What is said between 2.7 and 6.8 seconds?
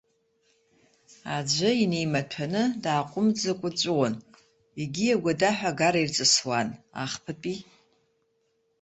дааҟәымҵӡакәа дҵәуон, егьи агәадаҳәа агара ирҵысуан,